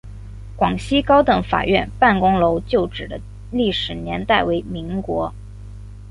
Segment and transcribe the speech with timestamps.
[0.55, 5.31] 广西高等法院办公楼旧址的历史年代为民国。